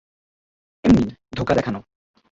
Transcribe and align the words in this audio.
এমনি, 0.83 1.03
ধোঁকা 1.35 1.53
দেখানো। 1.55 1.79